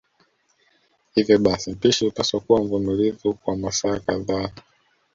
[1.15, 4.51] Hivyo basi mpishi hupaswa kuwa mvumilivu kwa masaa kadhaa